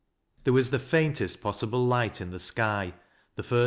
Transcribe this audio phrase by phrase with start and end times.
[0.45, 2.95] There was the faintest possible light in the sky,
[3.35, 3.59] the first